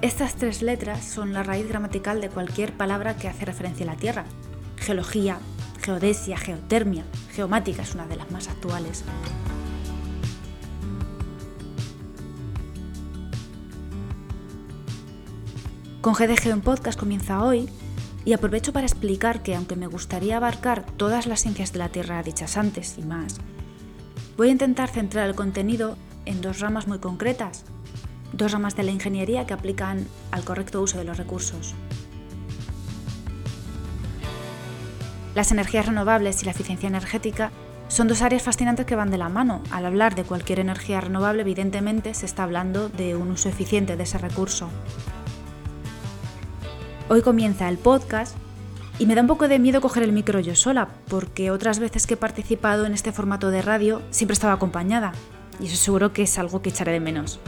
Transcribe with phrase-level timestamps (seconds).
[0.00, 3.96] Estas tres letras son la raíz gramatical de cualquier palabra que hace referencia a la
[3.96, 4.26] Tierra.
[4.76, 5.40] Geología,
[5.82, 9.02] geodesia, geotermia, geomática es una de las más actuales.
[16.00, 17.68] Con G de Geo en Podcast comienza hoy
[18.24, 22.22] y aprovecho para explicar que aunque me gustaría abarcar todas las ciencias de la Tierra
[22.22, 23.38] dichas antes y más,
[24.36, 27.64] voy a intentar centrar el contenido en dos ramas muy concretas,
[28.32, 31.74] dos ramas de la ingeniería que aplican al correcto uso de los recursos.
[35.34, 37.52] Las energías renovables y la eficiencia energética
[37.88, 39.62] son dos áreas fascinantes que van de la mano.
[39.70, 44.02] Al hablar de cualquier energía renovable, evidentemente se está hablando de un uso eficiente de
[44.02, 44.68] ese recurso.
[47.08, 48.36] Hoy comienza el podcast
[48.98, 52.06] y me da un poco de miedo coger el micro yo sola, porque otras veces
[52.06, 55.12] que he participado en este formato de radio siempre estaba acompañada,
[55.60, 57.40] y eso seguro que es algo que echaré de menos.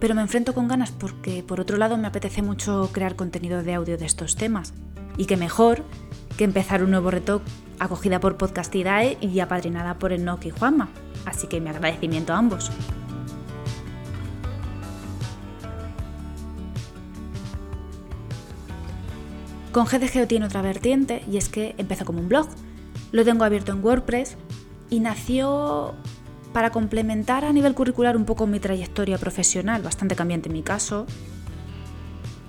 [0.00, 3.74] Pero me enfrento con ganas porque por otro lado me apetece mucho crear contenido de
[3.74, 4.74] audio de estos temas.
[5.16, 5.84] Y que mejor
[6.36, 7.42] que empezar un nuevo reto
[7.80, 10.88] acogida por Podcastidae y apadrinada por Enoch y Juanma.
[11.24, 12.70] Así que mi agradecimiento a ambos.
[19.72, 22.48] Con GDGO tiene otra vertiente y es que empezó como un blog.
[23.12, 24.36] Lo tengo abierto en WordPress
[24.90, 25.94] y nació
[26.52, 31.06] para complementar a nivel curricular un poco mi trayectoria profesional, bastante cambiante en mi caso.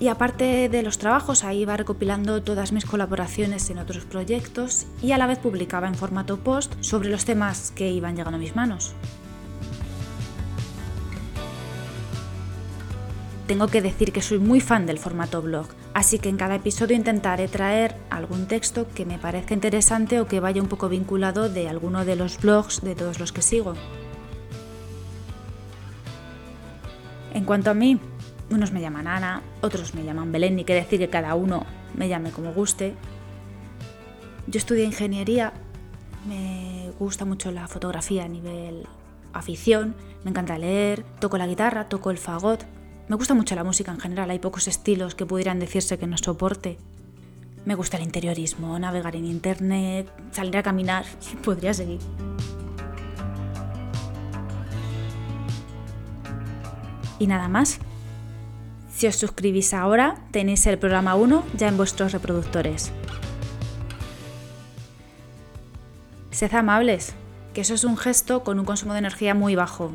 [0.00, 5.10] Y aparte de los trabajos, ahí iba recopilando todas mis colaboraciones en otros proyectos y
[5.10, 8.54] a la vez publicaba en formato post sobre los temas que iban llegando a mis
[8.54, 8.94] manos.
[13.48, 15.66] Tengo que decir que soy muy fan del formato blog,
[15.98, 20.38] así que en cada episodio intentaré traer algún texto que me parezca interesante o que
[20.38, 23.74] vaya un poco vinculado de alguno de los blogs de todos los que sigo.
[27.34, 27.98] En cuanto a mí,
[28.48, 31.66] unos me llaman Ana, otros me llaman Belén, ni que decir que cada uno
[31.96, 32.94] me llame como guste.
[34.46, 35.52] Yo estudié ingeniería,
[36.28, 38.86] me gusta mucho la fotografía a nivel
[39.32, 42.64] afición, me encanta leer, toco la guitarra, toco el fagot,
[43.08, 46.18] me gusta mucho la música en general, hay pocos estilos que pudieran decirse que no
[46.18, 46.76] soporte.
[47.64, 51.06] Me gusta el interiorismo, navegar en internet, salir a caminar,
[51.44, 52.00] podría seguir.
[57.18, 57.78] Y nada más.
[58.94, 62.90] Si os suscribís ahora, tenéis el programa 1 ya en vuestros reproductores.
[66.30, 67.14] Sed amables,
[67.54, 69.92] que eso es un gesto con un consumo de energía muy bajo